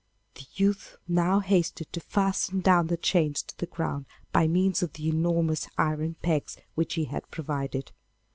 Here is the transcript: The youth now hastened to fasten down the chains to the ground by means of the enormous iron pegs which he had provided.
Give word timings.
The 0.33 0.47
youth 0.55 0.97
now 1.07 1.41
hastened 1.41 1.93
to 1.93 1.99
fasten 1.99 2.61
down 2.61 2.87
the 2.87 2.97
chains 2.97 3.43
to 3.43 3.57
the 3.59 3.67
ground 3.67 4.07
by 4.31 4.47
means 4.47 4.81
of 4.81 4.93
the 4.93 5.07
enormous 5.07 5.67
iron 5.77 6.15
pegs 6.23 6.57
which 6.73 6.95
he 6.95 7.05
had 7.05 7.29
provided. 7.29 7.91